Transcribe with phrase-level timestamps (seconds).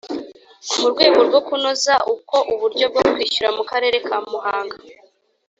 [0.79, 4.75] Mu rwego rwo kunoza uko uburyo bwo kwishyura mu Karere ka Muhanga